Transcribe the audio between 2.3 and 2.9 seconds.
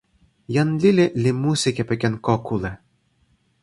kule.